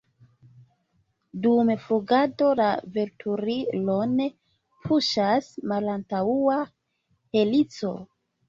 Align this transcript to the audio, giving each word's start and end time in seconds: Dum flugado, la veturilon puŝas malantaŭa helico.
Dum 1.43 1.71
flugado, 1.83 2.47
la 2.61 2.69
veturilon 2.95 4.17
puŝas 4.87 5.53
malantaŭa 5.75 6.61
helico. 7.39 7.95